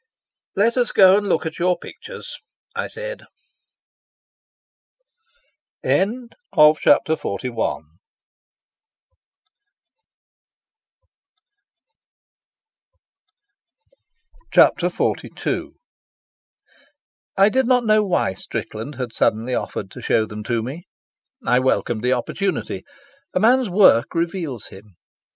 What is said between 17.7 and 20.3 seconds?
know why Strickland had suddenly offered to show